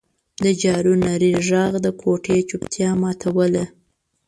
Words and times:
د 0.43 0.45
جارو 0.61 0.93
نري 1.05 1.31
غږ 1.47 1.73
د 1.85 1.87
کوټې 2.01 2.37
چوپتیا 2.49 2.89
ماتوله. 3.01 3.65